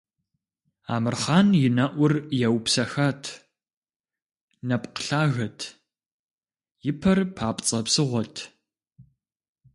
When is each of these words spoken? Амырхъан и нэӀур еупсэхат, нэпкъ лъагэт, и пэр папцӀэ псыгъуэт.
Амырхъан 0.93 1.47
и 1.65 1.67
нэӀур 1.75 2.13
еупсэхат, 2.47 3.21
нэпкъ 4.67 4.99
лъагэт, 5.05 5.59
и 6.89 6.91
пэр 7.01 7.19
папцӀэ 7.35 7.79
псыгъуэт. 7.85 8.35